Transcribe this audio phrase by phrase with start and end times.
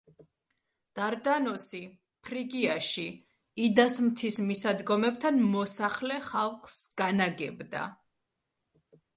[0.99, 1.81] დარდანოსი
[2.29, 3.05] ფრიგიაში,
[3.67, 7.89] იდას მთის მისადგომებთან მოსახლე ხალხს განაგებდა.